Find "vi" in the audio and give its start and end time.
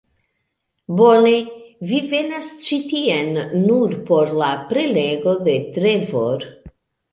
1.91-1.99